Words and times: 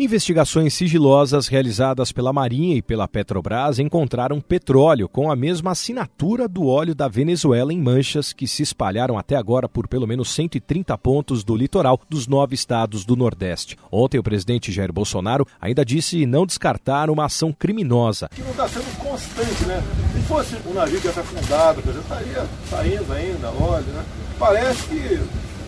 Investigações 0.00 0.74
sigilosas 0.74 1.48
realizadas 1.48 2.12
pela 2.12 2.32
Marinha 2.32 2.76
e 2.76 2.80
pela 2.80 3.08
Petrobras 3.08 3.80
encontraram 3.80 4.40
petróleo 4.40 5.08
com 5.08 5.28
a 5.28 5.34
mesma 5.34 5.72
assinatura 5.72 6.46
do 6.46 6.68
óleo 6.68 6.94
da 6.94 7.08
Venezuela 7.08 7.72
em 7.72 7.82
manchas 7.82 8.32
que 8.32 8.46
se 8.46 8.62
espalharam 8.62 9.18
até 9.18 9.34
agora 9.34 9.68
por 9.68 9.88
pelo 9.88 10.06
menos 10.06 10.32
130 10.32 10.96
pontos 10.98 11.42
do 11.42 11.56
litoral 11.56 12.00
dos 12.08 12.28
nove 12.28 12.54
estados 12.54 13.04
do 13.04 13.16
Nordeste. 13.16 13.76
Ontem, 13.90 14.20
o 14.20 14.22
presidente 14.22 14.70
Jair 14.70 14.92
Bolsonaro 14.92 15.44
ainda 15.60 15.84
disse 15.84 16.24
não 16.26 16.46
descartar 16.46 17.10
uma 17.10 17.24
ação 17.24 17.52
criminosa. 17.52 18.28
Que 18.32 18.42
não 18.42 18.52
está 18.52 18.68
sendo 18.68 18.98
constante, 18.98 19.64
né? 19.64 19.82
Se 20.14 20.20
fosse 20.28 20.56
um 20.64 20.74
navio 20.74 21.00
que 21.00 21.08
afundado, 21.08 21.82
por 21.82 21.90
exemplo, 21.90 22.06
estaria 22.08 22.46
saindo 22.70 23.12
ainda 23.12 23.48
óleo, 23.48 23.86
né? 23.86 24.04
Parece 24.38 24.86
que 24.86 25.20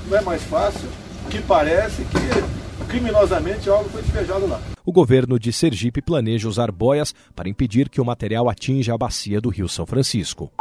não 0.08 0.16
é 0.16 0.20
mais 0.22 0.44
fácil, 0.44 0.88
que 1.28 1.42
parece 1.42 2.04
que 2.04 2.59
criminosamente 2.90 3.70
algo 3.70 3.88
foi 3.88 4.02
despejado 4.02 4.46
lá. 4.46 4.60
O 4.84 4.92
governo 4.92 5.38
de 5.38 5.52
Sergipe 5.52 6.02
planeja 6.02 6.48
usar 6.48 6.70
boias 6.72 7.14
para 7.34 7.48
impedir 7.48 7.88
que 7.88 8.00
o 8.00 8.04
material 8.04 8.48
atinja 8.48 8.92
a 8.92 8.98
bacia 8.98 9.40
do 9.40 9.48
Rio 9.48 9.68
São 9.68 9.86
Francisco. 9.86 10.52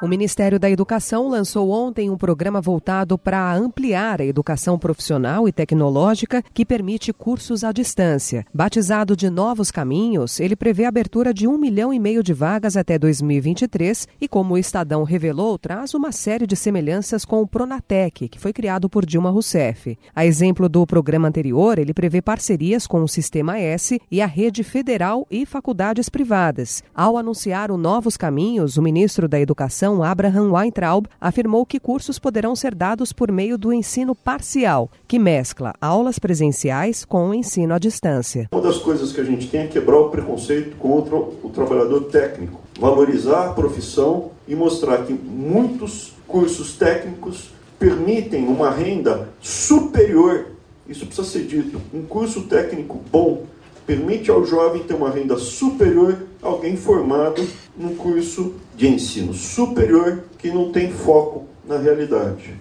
O 0.00 0.06
Ministério 0.06 0.60
da 0.60 0.70
Educação 0.70 1.28
lançou 1.28 1.70
ontem 1.70 2.08
um 2.08 2.16
programa 2.16 2.60
voltado 2.60 3.18
para 3.18 3.52
ampliar 3.52 4.20
a 4.20 4.24
educação 4.24 4.78
profissional 4.78 5.48
e 5.48 5.52
tecnológica 5.52 6.40
que 6.54 6.64
permite 6.64 7.12
cursos 7.12 7.64
à 7.64 7.72
distância. 7.72 8.46
Batizado 8.54 9.16
de 9.16 9.28
Novos 9.28 9.72
Caminhos, 9.72 10.38
ele 10.38 10.54
prevê 10.54 10.84
a 10.84 10.88
abertura 10.88 11.34
de 11.34 11.48
um 11.48 11.58
milhão 11.58 11.92
e 11.92 11.98
meio 11.98 12.22
de 12.22 12.32
vagas 12.32 12.76
até 12.76 12.96
2023 12.96 14.06
e, 14.20 14.28
como 14.28 14.54
o 14.54 14.58
Estadão 14.58 15.02
revelou, 15.02 15.58
traz 15.58 15.92
uma 15.94 16.12
série 16.12 16.46
de 16.46 16.54
semelhanças 16.54 17.24
com 17.24 17.42
o 17.42 17.46
Pronatec, 17.46 18.28
que 18.28 18.38
foi 18.38 18.52
criado 18.52 18.88
por 18.88 19.04
Dilma 19.04 19.30
Rousseff. 19.30 19.98
A 20.14 20.24
exemplo 20.24 20.68
do 20.68 20.86
programa 20.86 21.26
anterior, 21.26 21.76
ele 21.76 21.92
prevê 21.92 22.22
parcerias 22.22 22.86
com 22.86 23.02
o 23.02 23.08
Sistema 23.08 23.58
S 23.58 24.00
e 24.08 24.22
a 24.22 24.26
rede 24.26 24.62
federal 24.62 25.26
e 25.28 25.44
faculdades 25.44 26.08
privadas. 26.08 26.84
Ao 26.94 27.18
anunciar 27.18 27.72
o 27.72 27.76
Novos 27.76 28.16
Caminhos, 28.16 28.76
o 28.76 28.82
ministro 28.82 29.26
da 29.26 29.40
Educação 29.40 29.87
Abraham 30.02 30.52
Weintraub, 30.52 31.06
afirmou 31.20 31.66
que 31.66 31.80
cursos 31.80 32.18
poderão 32.18 32.54
ser 32.54 32.74
dados 32.74 33.12
por 33.12 33.32
meio 33.32 33.56
do 33.58 33.72
ensino 33.72 34.14
parcial, 34.14 34.90
que 35.06 35.18
mescla 35.18 35.74
aulas 35.80 36.18
presenciais 36.18 37.04
com 37.04 37.30
o 37.30 37.34
ensino 37.34 37.74
à 37.74 37.78
distância. 37.78 38.48
Uma 38.52 38.60
das 38.60 38.78
coisas 38.78 39.12
que 39.12 39.20
a 39.20 39.24
gente 39.24 39.48
tem 39.48 39.62
é 39.62 39.66
quebrar 39.66 39.98
o 39.98 40.10
preconceito 40.10 40.76
contra 40.76 41.16
o 41.16 41.50
trabalhador 41.52 42.04
técnico, 42.04 42.60
valorizar 42.78 43.48
a 43.48 43.52
profissão 43.52 44.30
e 44.46 44.54
mostrar 44.54 45.04
que 45.04 45.12
muitos 45.12 46.12
cursos 46.26 46.76
técnicos 46.76 47.50
permitem 47.78 48.46
uma 48.46 48.70
renda 48.70 49.28
superior. 49.40 50.46
Isso 50.88 51.06
precisa 51.06 51.26
ser 51.26 51.44
dito. 51.44 51.80
Um 51.92 52.02
curso 52.02 52.42
técnico 52.42 53.00
bom 53.10 53.44
permite 53.88 54.30
ao 54.30 54.44
jovem 54.44 54.82
ter 54.82 54.92
uma 54.92 55.08
renda 55.08 55.38
superior 55.38 56.26
a 56.42 56.46
alguém 56.46 56.76
formado 56.76 57.42
num 57.74 57.96
curso 57.96 58.52
de 58.76 58.86
ensino 58.86 59.32
superior 59.32 60.24
que 60.36 60.50
não 60.50 60.70
tem 60.70 60.92
foco 60.92 61.46
na 61.66 61.78
realidade. 61.78 62.54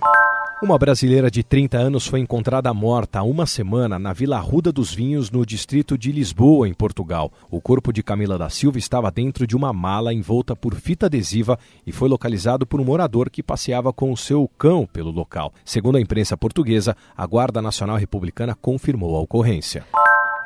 Uma 0.64 0.78
brasileira 0.78 1.30
de 1.30 1.44
30 1.44 1.78
anos 1.78 2.08
foi 2.08 2.22
encontrada 2.22 2.74
morta 2.74 3.20
há 3.20 3.24
uma 3.24 3.46
semana 3.46 4.00
na 4.00 4.14
Vila 4.14 4.40
Ruda 4.40 4.72
dos 4.72 4.94
Vinhos, 4.94 5.30
no 5.30 5.46
distrito 5.46 5.98
de 5.98 6.14
Lisboa, 6.14 6.68
em 6.68 6.74
Portugal. 6.74 7.30
O 7.52 7.60
corpo 7.60 7.92
de 7.92 8.02
Camila 8.02 8.38
da 8.38 8.50
Silva 8.50 8.78
estava 8.78 9.12
dentro 9.12 9.46
de 9.46 9.56
uma 9.56 9.74
mala 9.74 10.14
envolta 10.14 10.56
por 10.56 10.76
fita 10.76 11.08
adesiva 11.08 11.60
e 11.86 11.92
foi 11.92 12.08
localizado 12.08 12.66
por 12.66 12.80
um 12.80 12.86
morador 12.86 13.30
que 13.30 13.44
passeava 13.44 13.92
com 13.92 14.14
o 14.14 14.18
seu 14.18 14.50
cão 14.58 14.88
pelo 14.92 15.12
local. 15.12 15.54
Segundo 15.66 15.98
a 15.98 16.02
imprensa 16.02 16.38
portuguesa, 16.38 16.96
a 17.16 17.28
Guarda 17.28 17.62
Nacional 17.62 17.98
Republicana 17.98 18.56
confirmou 18.56 19.16
a 19.18 19.20
ocorrência. 19.20 19.86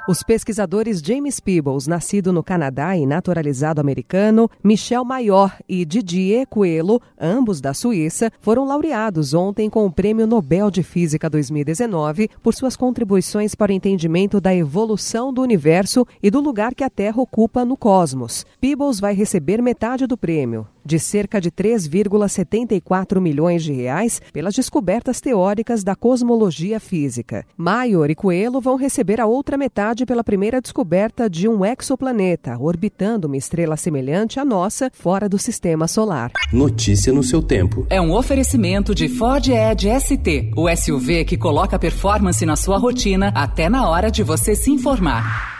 Os 0.07 0.23
pesquisadores 0.23 0.99
James 0.99 1.39
Peebles, 1.39 1.85
nascido 1.85 2.33
no 2.33 2.43
Canadá 2.43 2.97
e 2.97 3.05
naturalizado 3.05 3.79
americano, 3.79 4.49
Michel 4.63 5.05
Mayor 5.05 5.53
e 5.69 5.85
Didier 5.85 6.47
Coelho, 6.47 6.99
ambos 7.19 7.61
da 7.61 7.71
Suíça, 7.71 8.31
foram 8.39 8.65
laureados 8.65 9.35
ontem 9.35 9.69
com 9.69 9.85
o 9.85 9.91
Prêmio 9.91 10.25
Nobel 10.25 10.71
de 10.71 10.81
Física 10.81 11.29
2019 11.29 12.31
por 12.41 12.55
suas 12.55 12.75
contribuições 12.75 13.53
para 13.53 13.71
o 13.71 13.75
entendimento 13.75 14.41
da 14.41 14.55
evolução 14.55 15.31
do 15.31 15.43
universo 15.43 16.05
e 16.21 16.31
do 16.31 16.41
lugar 16.41 16.73
que 16.73 16.83
a 16.83 16.89
Terra 16.89 17.21
ocupa 17.21 17.63
no 17.63 17.77
cosmos. 17.77 18.43
Peebles 18.59 18.99
vai 18.99 19.13
receber 19.13 19.61
metade 19.61 20.07
do 20.07 20.17
prêmio, 20.17 20.67
de 20.83 20.97
cerca 20.97 21.39
de 21.39 21.51
3,74 21.51 23.21
milhões 23.21 23.63
de 23.63 23.71
reais 23.71 24.19
pelas 24.33 24.55
descobertas 24.55 25.21
teóricas 25.21 25.83
da 25.83 25.95
cosmologia 25.95 26.79
física. 26.79 27.45
Maior 27.55 28.09
e 28.09 28.15
Coelho 28.15 28.59
vão 28.59 28.75
receber 28.75 29.21
a 29.21 29.27
outra 29.27 29.57
metade 29.57 29.90
pela 30.05 30.23
primeira 30.23 30.61
descoberta 30.61 31.29
de 31.29 31.47
um 31.47 31.65
exoplaneta 31.65 32.57
orbitando 32.57 33.27
uma 33.27 33.37
estrela 33.37 33.75
semelhante 33.75 34.39
à 34.39 34.45
nossa 34.45 34.89
fora 34.93 35.27
do 35.27 35.37
sistema 35.37 35.87
solar. 35.87 36.31
Notícia 36.51 37.11
no 37.11 37.21
seu 37.21 37.41
tempo. 37.41 37.85
É 37.89 37.99
um 37.99 38.13
oferecimento 38.13 38.95
de 38.95 39.09
Ford 39.09 39.45
Edge 39.47 39.89
ST, 39.99 40.51
o 40.55 40.73
SUV 40.75 41.25
que 41.25 41.37
coloca 41.37 41.77
performance 41.77 42.45
na 42.45 42.55
sua 42.55 42.77
rotina 42.77 43.31
até 43.35 43.69
na 43.69 43.87
hora 43.89 44.09
de 44.09 44.23
você 44.23 44.55
se 44.55 44.71
informar. 44.71 45.50